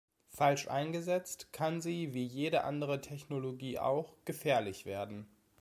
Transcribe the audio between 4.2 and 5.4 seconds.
gefährlich werden.